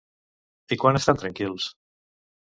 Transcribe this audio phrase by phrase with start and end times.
[0.75, 1.67] I quan estan tranquils?